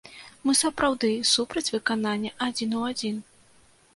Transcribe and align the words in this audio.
Мы 0.49 0.53
сапраўды 0.59 1.09
супраць 1.33 1.69
выканання 1.75 2.31
адзін 2.47 2.75
у 2.79 2.83
адзін. 2.91 3.23